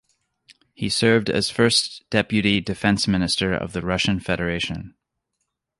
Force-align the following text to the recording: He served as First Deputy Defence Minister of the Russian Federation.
He 0.73 0.89
served 0.89 1.29
as 1.29 1.51
First 1.51 2.09
Deputy 2.09 2.59
Defence 2.59 3.07
Minister 3.07 3.53
of 3.53 3.73
the 3.73 3.83
Russian 3.83 4.19
Federation. 4.19 4.95